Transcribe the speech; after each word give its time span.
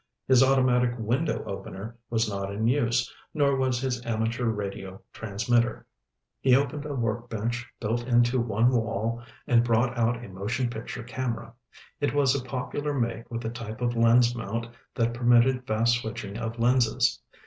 His 0.27 0.41
automatic 0.41 0.95
window 0.97 1.43
opener 1.45 1.95
was 2.09 2.27
not 2.27 2.51
in 2.51 2.65
use, 2.65 3.13
nor 3.35 3.55
was 3.55 3.79
his 3.79 4.03
amateur 4.03 4.45
radio 4.45 4.99
transmitter. 5.13 5.85
He 6.39 6.55
opened 6.55 6.87
a 6.87 6.95
workbench 6.95 7.67
built 7.79 8.07
into 8.07 8.39
one 8.41 8.71
wall 8.71 9.21
and 9.45 9.63
brought 9.63 9.95
out 9.95 10.25
a 10.25 10.27
motion 10.27 10.71
picture 10.71 11.03
camera. 11.03 11.53
It 11.99 12.15
was 12.15 12.33
a 12.33 12.43
popular 12.43 12.99
make 12.99 13.29
with 13.29 13.45
a 13.45 13.49
type 13.51 13.79
of 13.79 13.95
lens 13.95 14.33
mount 14.33 14.65
that 14.95 15.13
permitted 15.13 15.67
fast 15.67 15.99
switching 16.01 16.35
of 16.35 16.57
lenses. 16.57 17.21